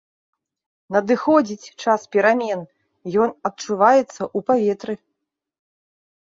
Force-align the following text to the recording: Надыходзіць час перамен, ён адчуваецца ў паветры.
Надыходзіць 0.93 1.73
час 1.83 2.01
перамен, 2.15 2.59
ён 3.27 3.35
адчуваецца 3.51 4.11
ў 4.13 4.39
паветры. 4.49 4.93